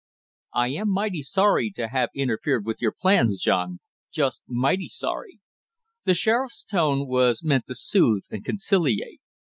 [0.55, 3.81] "I am mighty sorry to have interfered with your plans, John
[4.11, 5.39] just mighty sorry."
[6.05, 9.21] The sheriff's tone was meant to soothe and conciliate.